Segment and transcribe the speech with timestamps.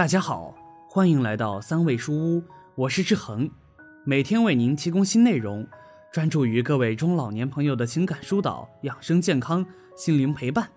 [0.00, 0.54] 大家好，
[0.88, 2.42] 欢迎来到三味书屋，
[2.74, 3.50] 我是志恒，
[4.02, 5.68] 每天为您提供新内容，
[6.10, 10.70] 专注于各位中老年朋友的情感疏导、养生健康、心灵陪伴。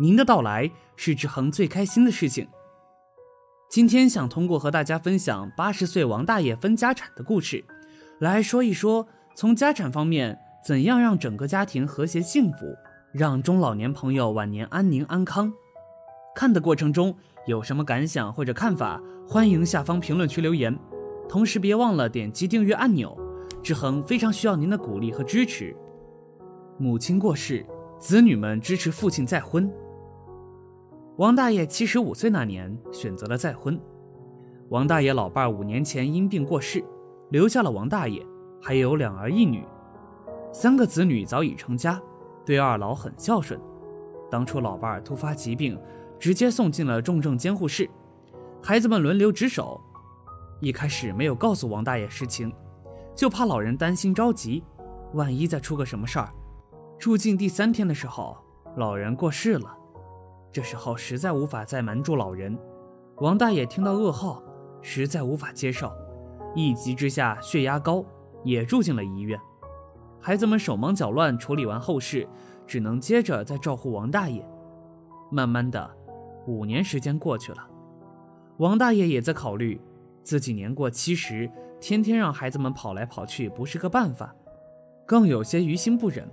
[0.00, 2.48] 您的到来是志恒最开心的事情。
[3.70, 7.64] 今天想通过和大家分享八十岁王大爷分家产的故事，
[8.18, 9.06] 来说一说
[9.36, 10.36] 从家产方面
[10.66, 12.74] 怎样让整个家庭和谐幸福，
[13.12, 15.52] 让中老年朋友晚年安宁安康。
[16.34, 17.16] 看的过程中。
[17.46, 20.78] 有什么感想或者看法，欢迎下方评论区留言。
[21.28, 23.18] 同时别忘了点击订阅按钮，
[23.62, 25.74] 志恒非常需要您的鼓励和支持。
[26.78, 27.66] 母亲过世，
[27.98, 29.68] 子女们支持父亲再婚。
[31.16, 33.78] 王大爷七十五岁那年选择了再婚。
[34.68, 36.84] 王大爷老伴儿五年前因病过世，
[37.30, 38.24] 留下了王大爷，
[38.60, 39.66] 还有两儿一女，
[40.52, 42.00] 三个子女早已成家，
[42.46, 43.60] 对二老很孝顺。
[44.30, 45.76] 当初老伴突发疾病。
[46.22, 47.90] 直接送进了重症监护室，
[48.62, 49.80] 孩子们轮流值守。
[50.60, 52.54] 一开始没有告诉王大爷实情，
[53.12, 54.62] 就怕老人担心着急，
[55.14, 56.32] 万一再出个什么事儿。
[56.96, 58.36] 住进第三天的时候，
[58.76, 59.76] 老人过世了。
[60.52, 62.56] 这时候实在无法再瞒住老人，
[63.16, 64.40] 王大爷听到噩耗，
[64.80, 65.90] 实在无法接受，
[66.54, 68.04] 一急之下血压高，
[68.44, 69.40] 也住进了医院。
[70.20, 72.28] 孩子们手忙脚乱处理完后事，
[72.64, 74.48] 只能接着再照顾王大爷。
[75.28, 75.96] 慢慢的。
[76.46, 77.68] 五年时间过去了，
[78.58, 79.80] 王大爷也在考虑，
[80.22, 81.50] 自己年过七十，
[81.80, 84.34] 天天让孩子们跑来跑去不是个办法，
[85.06, 86.28] 更有些于心不忍。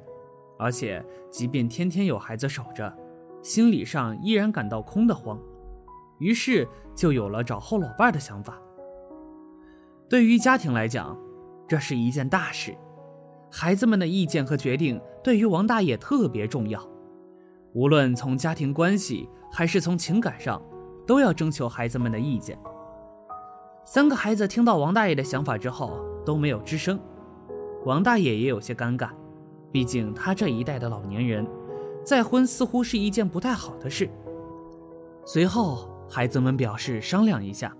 [0.57, 2.93] 而且，即便天天有孩子守着，
[3.41, 5.39] 心理上依然感到空得慌。
[6.19, 8.59] 于是，就有了找后老伴的想法。
[10.09, 11.17] 对于家庭来讲，
[11.67, 12.75] 这是一件大事，
[13.49, 16.85] 孩子们的意见和决定对于王大爷特别重要。
[17.73, 20.61] 无论从家庭关系还是从情感上，
[21.05, 22.57] 都要征求孩子们的意见。
[23.83, 26.99] 三个孩子听到王大爷的想法之后都没有吱声，
[27.85, 29.09] 王大爷也有些尴尬，
[29.71, 31.47] 毕竟他这一代的老年人，
[32.03, 34.09] 再婚似乎是一件不太好的事。
[35.25, 37.75] 随后，孩子们表示商量一下。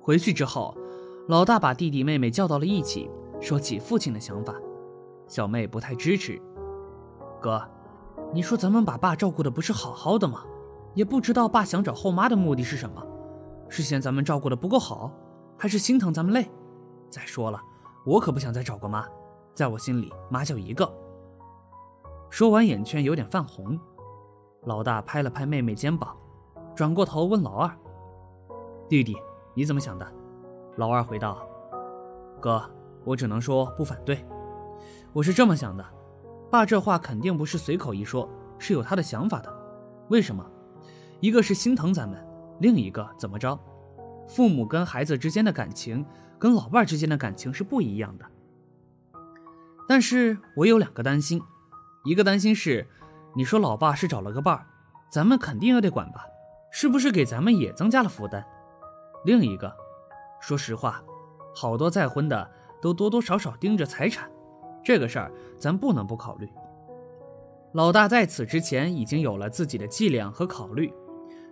[0.00, 0.76] 回去之后，
[1.28, 3.08] 老大把弟弟妹妹叫到了一起，
[3.40, 4.54] 说起父亲的想法。
[5.28, 6.40] 小妹不太支持，
[7.40, 7.62] 哥。
[8.34, 10.42] 你说咱们把爸照顾的不是好好的吗？
[10.94, 13.02] 也不知道爸想找后妈的目的是什么，
[13.68, 15.10] 是嫌咱们照顾的不够好，
[15.56, 16.50] 还是心疼咱们累？
[17.08, 17.60] 再说了，
[18.04, 19.06] 我可不想再找个妈，
[19.54, 20.90] 在我心里妈就一个。
[22.30, 23.78] 说完，眼圈有点泛红。
[24.64, 26.16] 老大拍了拍妹妹肩膀，
[26.74, 27.70] 转过头问老二
[28.88, 29.16] ：“弟弟，
[29.54, 30.06] 你怎么想的？”
[30.76, 31.46] 老二回道
[32.40, 32.62] ：“哥，
[33.04, 34.24] 我只能说不反对。
[35.12, 35.84] 我是这么想的。”
[36.50, 38.28] 爸这话肯定不是随口一说，
[38.58, 39.50] 是有他的想法的。
[40.08, 40.44] 为什么？
[41.22, 42.18] 一个是心疼咱们，
[42.58, 43.56] 另一个怎么着？
[44.26, 46.04] 父母跟孩子之间的感情，
[46.36, 48.26] 跟老伴之间的感情是不一样的。
[49.86, 51.40] 但是我有两个担心，
[52.02, 52.84] 一个担心是，
[53.36, 54.66] 你说老爸是找了个伴儿，
[55.12, 56.26] 咱们肯定也得管吧？
[56.72, 58.44] 是不是给咱们也增加了负担？
[59.24, 59.72] 另一个，
[60.40, 61.00] 说实话，
[61.54, 62.50] 好多再婚的
[62.80, 64.28] 都多多少少盯着财产。
[64.82, 66.50] 这个事儿咱不能不考虑。
[67.74, 70.92] 老大在此之前已经有了自己的计量和考虑。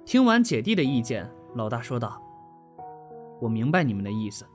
[0.05, 2.21] 听完姐弟的意见，老大说道
[3.41, 4.47] ：“我明白你们的意思，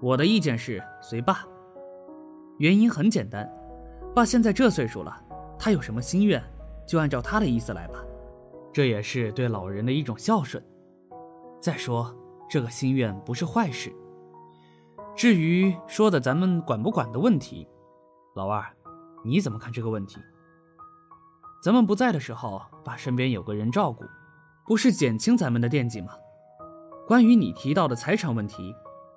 [0.00, 1.44] 我的意见是随爸。
[2.58, 3.50] 原因很简单，
[4.14, 5.22] 爸现在这岁数了，
[5.58, 6.42] 他有什么心愿，
[6.86, 8.02] 就按照他的意思来吧。
[8.72, 10.62] 这也是对老人的一种孝顺。
[11.60, 12.14] 再说，
[12.48, 13.92] 这个心愿不是坏事。
[15.14, 17.68] 至于说的咱们管不管的问题。”
[18.34, 18.64] 老二，
[19.24, 20.20] 你怎么看这个问题？
[21.60, 24.04] 咱们不在的时候，爸身边有个人照顾，
[24.68, 26.12] 不是减轻咱们的惦记吗？
[27.06, 28.74] 关于你提到的财产问题，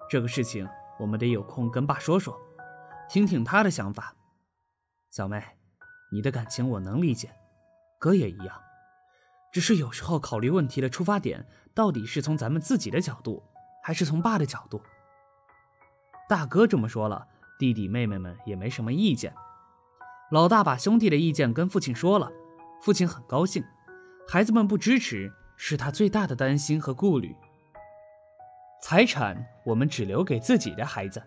[0.10, 0.66] 这个事情
[0.98, 2.40] 我们得有空跟爸说说，
[3.10, 4.16] 听听他的想法。
[5.10, 5.44] 小妹，
[6.10, 7.36] 你的感情我能理解，
[8.00, 8.56] 哥也一样，
[9.52, 13.44] 只是有时候考虑问题的出发点到底是从咱们自己的角度，
[13.84, 14.82] 还是从爸的角度？
[16.30, 17.28] 大哥这么说了。
[17.60, 19.36] 弟弟妹妹们也没什么意见，
[20.32, 22.32] 老大把兄弟的意见跟父亲说了，
[22.82, 23.62] 父亲很高兴。
[24.28, 25.30] 孩子们不支持
[25.64, 27.36] 是他最大的担心和顾虑。
[28.82, 31.22] 财产我们只留给自己的孩子。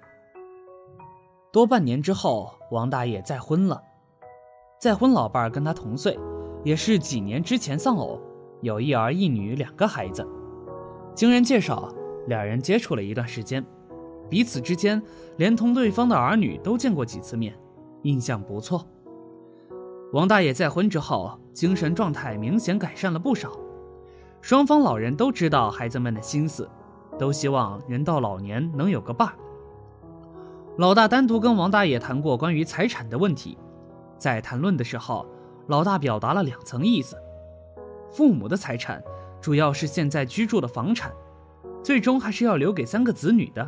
[1.53, 3.81] 多半年之后，王大爷再婚了，
[4.81, 6.19] 再婚老伴儿跟他同岁，
[6.65, 8.21] 也是几年之前丧偶，
[8.61, 10.27] 有一儿一女两个孩子。
[11.15, 11.95] 经人介绍，
[12.27, 13.65] 两人接触了一段时间。
[14.29, 15.01] 彼此之间，
[15.37, 17.57] 连同对方的儿女都见过几次面，
[18.03, 18.85] 印象不错。
[20.13, 23.53] 王大爷再婚之后，精神状态明显改善了不少，
[24.45, 26.69] 双方老人都知道孩子们的心思，
[27.19, 29.35] 都希望人到老年能有个伴儿。
[30.77, 33.57] 老大单独跟王大爷谈过关于财产的问题，
[34.19, 35.25] 在谈论的时候，
[35.69, 37.17] 老大表达了两层意思：
[38.11, 39.03] 父母的财产
[39.41, 41.11] 主要是现在居住的房产，
[41.83, 43.67] 最终还是要留给三个子女的。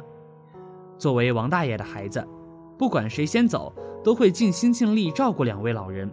[0.99, 2.23] 作为王大爷的孩子，
[2.77, 3.73] 不管谁先走，
[4.05, 6.13] 都会尽心尽力照顾两位老人。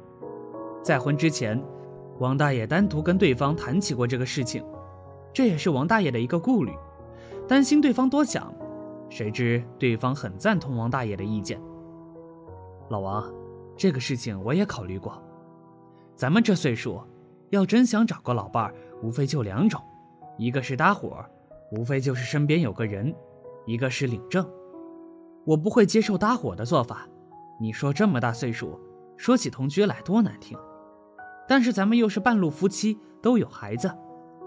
[0.81, 1.62] 再婚之前。
[2.19, 4.63] 王大爷单独跟对方谈起过这个事情，
[5.33, 6.71] 这也是王大爷的一个顾虑，
[7.48, 8.54] 担心对方多想。
[9.10, 11.62] 谁知对方很赞同王大爷的意见。
[12.89, 13.31] 老王，
[13.77, 15.21] 这个事情我也考虑过。
[16.15, 17.01] 咱们这岁数，
[17.50, 19.81] 要真想找个老伴儿，无非就两种，
[20.38, 21.24] 一个是搭伙，
[21.71, 23.12] 无非就是身边有个人；
[23.65, 24.48] 一个是领证。
[25.45, 27.07] 我不会接受搭伙的做法。
[27.60, 28.80] 你说这么大岁数，
[29.18, 30.57] 说起同居来多难听。
[31.48, 33.92] 但是咱们又是半路夫妻，都有孩子，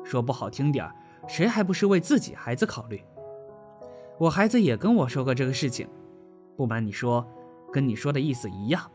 [0.05, 0.91] 说不好听点
[1.29, 3.03] 谁还不是为自己孩子考虑？
[4.19, 5.89] 我孩子也跟我说过这个事情，
[6.57, 7.27] 不瞒你说，
[7.73, 8.91] 跟你说的意思一样。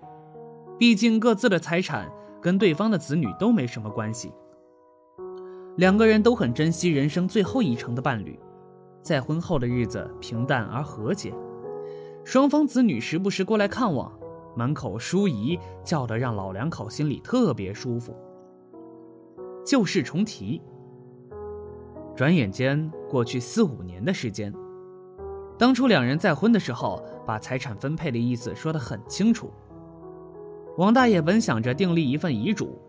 [0.80, 2.09] 毕竟各自的财产
[2.42, 4.31] 跟对方的子女都没什么关系，
[5.77, 8.39] 两个人都很珍惜人生最后一程的伴侣，
[9.04, 11.31] 在婚后的日子平淡而和谐，
[12.24, 14.12] 双方子女时不时过来看望。
[14.56, 18.15] 门口叔姨叫的让老两口心里特别舒服。
[19.65, 20.62] 旧事重提，
[22.15, 24.53] 转眼间过去四五年的时间。
[25.57, 29.51] 当初两人再婚的时候，把财产分配的意思说得很清楚。
[30.77, 32.81] 王大爷本想着订立一份遗嘱，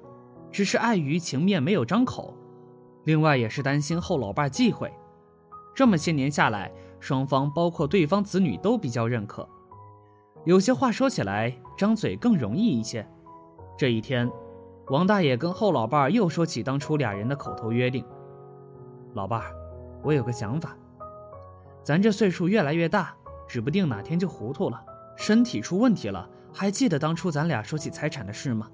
[0.50, 2.34] 只是碍于情面没有张口，
[3.04, 4.90] 另外也是担心后老伴忌讳。
[5.74, 9.46] 这么些年下来，双方包括对方子女都比较认可。
[10.44, 13.06] 有些话说起来，张嘴更容易一些。
[13.78, 14.28] 这一天，
[14.88, 18.04] 王大爷跟后老伴儿又说起当初俩人的口头约定
[19.14, 19.54] ：“老伴儿，
[20.02, 20.76] 我有个想法，
[21.84, 23.14] 咱这岁数越来越大，
[23.46, 24.84] 指不定哪天就糊涂了，
[25.16, 26.28] 身体出问题了。
[26.52, 28.68] 还记得当初咱俩说起财产的事吗？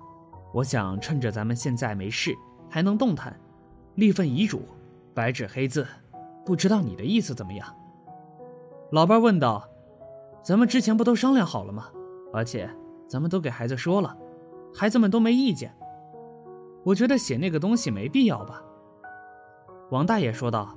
[0.55, 2.35] 我想趁着咱们现在没事，
[2.71, 3.39] 还能动弹，
[3.97, 4.63] 立份遗嘱，
[5.13, 5.87] 白纸黑字。
[6.47, 7.77] 不知道你的意思怎么样？”
[8.91, 9.68] 老伴儿问道。
[10.49, 11.89] 咱们之前不都商量好了吗？
[12.33, 12.71] 而且
[13.07, 14.17] 咱们都给孩子说了，
[14.75, 15.77] 孩子们都没意见。
[16.85, 18.63] 我觉得写那个东西没必要吧。
[19.91, 20.75] 王大爷说道：“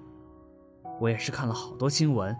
[0.99, 2.35] 我也是看了好多新闻，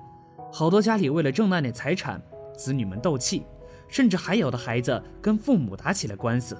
[0.51, 2.21] 好多家里为了挣那点财产，
[2.53, 3.45] 子女们斗气，
[3.87, 6.57] 甚至还有的孩子跟父母打起了官司。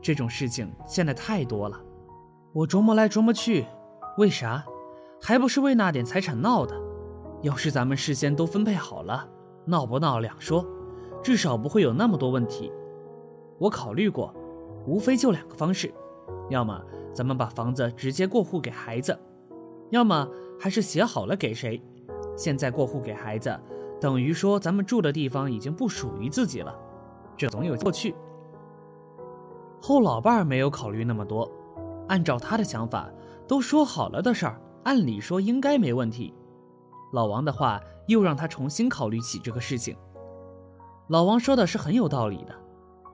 [0.00, 1.76] 这种事情现在太多了。
[2.52, 3.66] 我琢磨来琢磨去，
[4.16, 4.64] 为啥？
[5.20, 6.80] 还不是为那点财产闹的？
[7.42, 9.28] 要是咱们事先都分配好了。”
[9.68, 10.64] 闹不闹两说，
[11.22, 12.72] 至少不会有那么多问题。
[13.58, 14.34] 我考虑过，
[14.86, 15.92] 无非就两个方式：
[16.48, 16.80] 要么
[17.12, 19.18] 咱们把房子直接过户给孩子，
[19.90, 20.26] 要么
[20.58, 21.80] 还是写好了给谁。
[22.34, 23.54] 现在过户给孩子，
[24.00, 26.74] 等于说咱们住的地方已经不属于自己了，
[27.36, 28.14] 这总有过去。
[29.82, 31.50] 后老伴儿没有考虑那么多，
[32.08, 33.10] 按照他的想法，
[33.46, 36.32] 都说好了的事儿，按理说应该没问题。
[37.12, 37.80] 老王的话。
[38.08, 39.94] 又让他重新考虑起这个事情。
[41.08, 42.54] 老王说的是很有道理的，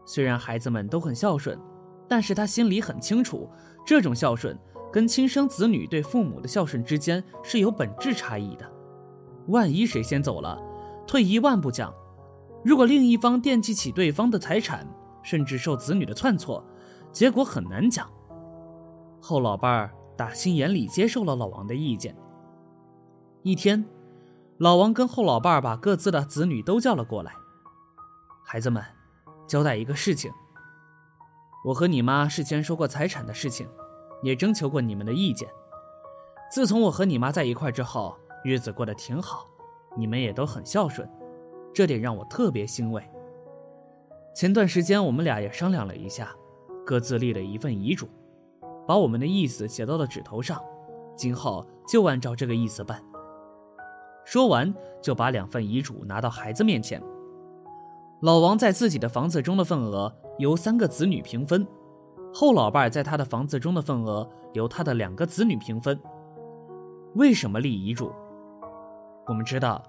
[0.07, 1.59] 虽然孩子们都很孝顺，
[2.09, 3.51] 但是他心里很清楚，
[3.85, 4.57] 这种孝顺
[4.93, 8.65] 跟亲生子女对父母的孝顺之间是有本质差异的。
[9.49, 10.63] 万一谁先走了，
[11.09, 11.93] 退一万步讲，
[12.65, 14.87] 如果另一方惦记起对方的财产，
[15.25, 16.65] 甚至受子女的篡错，
[17.11, 18.09] 结果很难讲。
[19.21, 22.15] 后老伴儿打心眼里接受了老王的意见。
[23.45, 23.85] 一天。
[24.57, 27.35] 老王跟后老伴儿把各自的子女都叫了过来。
[28.43, 28.83] 孩子们，
[29.47, 30.33] 交代一个事情。
[31.63, 33.69] 我和你妈事先说过财产的事情，
[34.23, 35.47] 也征求过你们的意见。
[36.51, 39.47] 自从我和你妈在一块之后，日子过得挺好，
[39.95, 41.07] 你们也都很孝顺，
[41.75, 43.07] 这点让我特别欣慰。
[44.35, 46.35] 前段时间我们俩也商量了一下，
[46.87, 48.09] 各自立了一份遗嘱，
[48.89, 50.59] 把我们的意思写到了纸头上，
[51.15, 53.05] 今后就按照这个意思办。
[54.25, 57.03] 说完，就把两份遗嘱拿到孩子面前。
[58.21, 61.67] 老王在自己的房子中的份额由三个子女平分，
[62.33, 66.01] 后老伴在他的房子中的份额由他的两个子女平分。
[67.15, 68.11] 为什么立遗嘱？
[69.27, 69.83] 我们知道，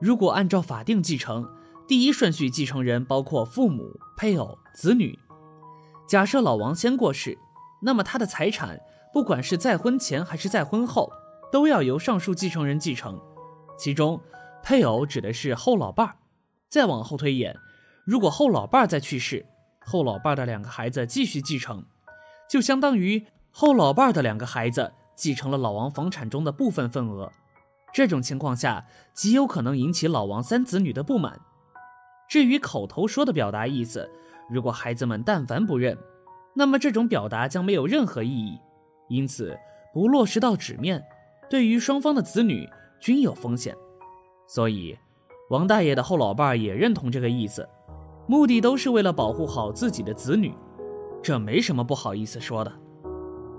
[0.00, 1.48] 如果按照法定继承，
[1.88, 3.84] 第一顺序继承人包括父母、
[4.16, 5.18] 配偶、子女。
[6.08, 7.36] 假设老王先过世，
[7.80, 8.78] 那么他的财产，
[9.12, 11.10] 不管是再婚前还是再婚后，
[11.50, 13.20] 都要由上述继承人继承。
[13.78, 14.20] 其中，
[14.62, 16.16] 配偶指的是后老伴儿。
[16.68, 17.56] 再往后推演，
[18.04, 19.44] 如果后老伴儿再去世，
[19.84, 21.84] 后老伴儿的两个孩子继续继承，
[22.48, 27.30] 就相当于后老伴儿的两个孩子继承了老王房产中的部分份额。
[27.92, 31.40] 这种情况下，极有可能引起老王三子女的不满。
[32.26, 34.10] 至于口头说的表达意思，
[34.48, 35.98] 如果孩子们但凡不认，
[36.54, 38.58] 那么这种表达将没有任何意义。
[39.08, 39.58] 因此，
[39.92, 41.04] 不落实到纸面，
[41.50, 42.66] 对于双方的子女
[43.02, 43.76] 均有风险。
[44.46, 44.96] 所以，
[45.50, 47.68] 王大爷的后老伴儿也认同这个意思，
[48.28, 50.54] 目的都是为了保护好自己的子女，
[51.20, 52.72] 这没什么不好意思说的。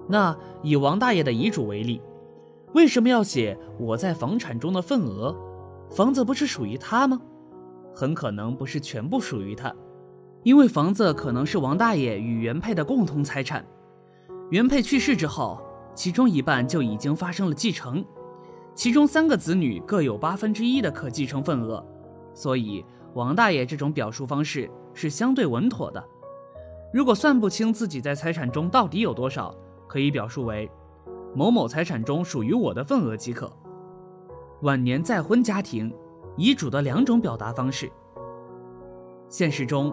[0.08, 2.02] 那以王大爷的遗嘱为例。
[2.74, 5.36] 为什么要写我在房产中的份额？
[5.92, 7.22] 房子不是属于他吗？
[7.94, 9.72] 很可能不是全部属于他，
[10.42, 13.64] 因为房子可能是王大爷与原配的共同财产。
[14.50, 15.62] 原配去世之后，
[15.94, 18.04] 其中一半就已经发生了继承，
[18.76, 21.86] 其中三个子女各有八分之一的可继承份额，
[22.34, 26.04] 所以王大爷这种表述方式是相对稳妥的。
[26.92, 29.56] 如果算不清自己在财产中到底有多少，
[29.88, 30.70] 可以表述为。
[31.36, 33.52] 某某财产中属于我的份额即可。
[34.62, 35.92] 晚年再婚家庭，
[36.38, 37.92] 遗嘱的两种表达方式。
[39.30, 39.92] 现实中，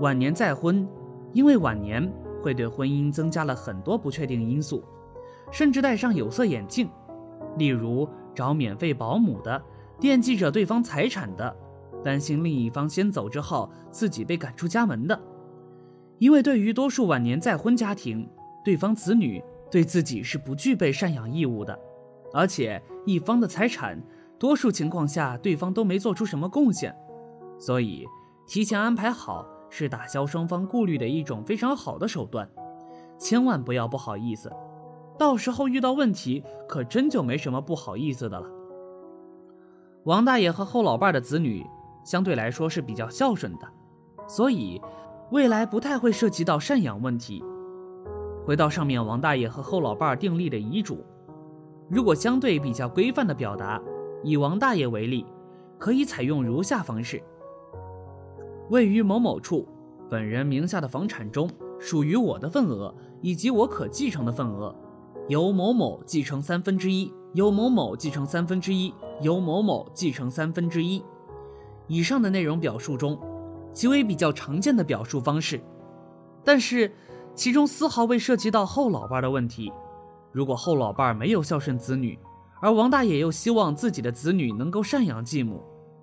[0.00, 0.88] 晚年再婚，
[1.32, 4.82] 因为晚年会对婚姻增加了很多不确定因素，
[5.52, 6.90] 甚至戴上有色眼镜，
[7.56, 9.62] 例如找免费保姆的，
[9.98, 11.56] 惦记着对方财产的，
[12.02, 15.20] 担心另一方先走之后自己被赶出家门的。
[16.18, 18.28] 因为对于多数晚年再婚家庭，
[18.64, 19.42] 对方子女。
[19.72, 21.78] 对自己是不具备赡养义务的，
[22.34, 24.02] 而且一方的财产，
[24.36, 26.92] 多数情况下对方都没做出什么贡献，
[27.56, 28.04] 所以
[28.48, 32.50] 提前安排好是打消双方顾虑的一种非常好的手段，
[33.16, 34.52] 千万不要不好意思，
[35.20, 38.48] 到时候遇到问题可真就没什么不好意思的了。
[40.04, 41.62] 王大爷和后老伴的子女
[42.02, 43.68] 相对来说是比较孝顺的，
[44.26, 44.80] 所以
[45.30, 47.44] 未来不太会涉及到赡养问题。
[48.46, 51.04] 回到上面王大爷和后老伴儿订立的遗嘱，
[51.90, 53.78] 如果相对比较规范的表达，
[54.24, 55.26] 以王大爷为例，
[55.78, 57.22] 可以采用如下方式：
[58.70, 59.68] 位于某某处，
[60.08, 61.46] 本人名下的房产中
[61.78, 64.74] 属于我的份额以及我可继承的份额，
[65.28, 71.02] 由某某继承三分之一，由某某继承三分之一，由某某继承三分之一。
[71.86, 73.18] 以上的内容表述中，
[73.72, 75.60] 极为比较常见的表述方式，
[76.44, 76.92] 但是。
[77.32, 79.72] 其中丝毫未涉及到后老伴的问题。
[80.32, 82.18] 如果后老伴没有孝顺子女，
[82.60, 85.62] 而王大爷又希望自己的子女能够赡养继母，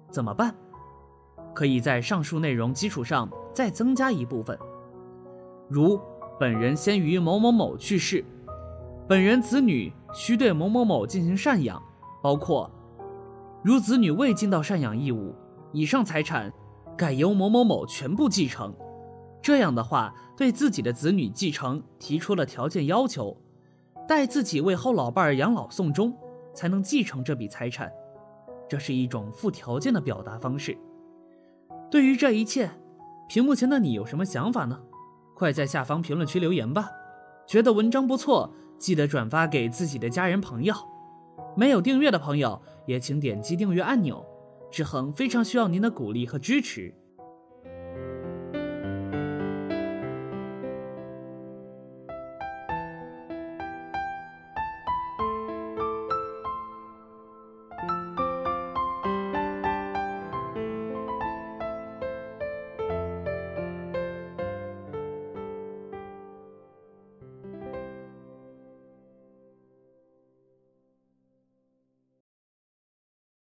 [0.10, 0.56] 怎么办？
[1.54, 4.58] 可以在上述内容基础上再增加一部分，
[5.68, 6.00] 如
[6.40, 8.24] 本人先于某某某去世，
[9.08, 11.82] 本人子女需对某某某进行赡养，
[12.22, 12.70] 包括
[13.64, 15.34] 如子女未尽到赡养义务，
[15.72, 16.52] 以上财产
[16.98, 18.76] 改由某某某全部继承。
[19.42, 23.38] 这样的话，对自己的子女继承提出了条件要求，
[24.06, 26.14] 待自己为后老伴儿养老送终，
[26.54, 27.90] 才能继承这笔财产。
[28.68, 30.78] 这是一种附条件的表达方式。
[31.90, 32.70] 对于这一切，
[33.30, 34.78] 屏幕前的你有什么想法呢？
[35.34, 36.90] 快在下方评论区留言吧。
[37.46, 40.76] 觉得文章不错，记得转发给自己的家人朋友。
[41.56, 44.26] 没有订阅的朋友，也请点击订阅按钮。
[44.70, 46.94] 志恒非常需要您的鼓励和支持。